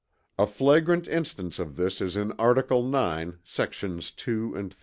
[0.39, 4.79] A flagrant instance of this is in article IX, sections 2 and 3.